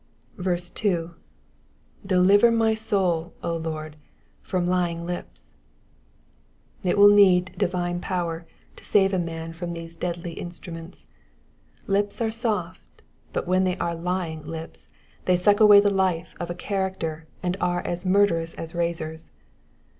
[0.39, 0.43] 2.
[0.43, 1.13] ^^
[2.03, 3.97] Deliver my souU Lord,
[4.41, 5.51] from lying lips,''''
[6.81, 11.05] It will need divine power to save a man from these deadly instruments.
[11.85, 14.89] Lips are soft; but when they are lying lips
[15.25, 19.31] they suck away the life of character liod are as murderous as razors.